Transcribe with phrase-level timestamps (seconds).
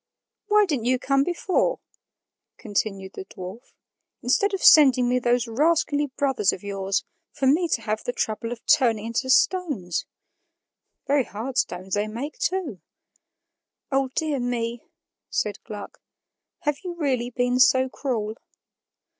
[0.47, 1.79] "Why didn't you come before,"
[2.57, 3.73] continued the dwarf,
[4.23, 8.51] "instead of sending me those rascally brothers of yours, for me to have the trouble
[8.51, 10.07] of turning into stones?
[11.05, 12.81] Very hard stones they make, too."
[13.91, 14.81] "O dear me!"
[15.29, 15.99] said Gluck,
[16.61, 18.37] "have you really been so cruel?"